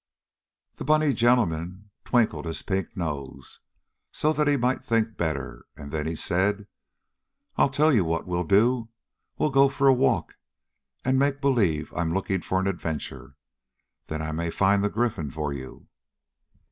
[0.77, 3.59] The bunny gentleman twinkled his pink nose,
[4.11, 6.65] so that he might think better, and then he said:
[7.55, 8.89] "I'll tell you what we'll do.
[9.37, 10.37] We'll go for a walk,
[11.05, 13.35] and make believe I'm looking for an adventure.
[14.07, 15.87] Then I may find the Gryphon for you."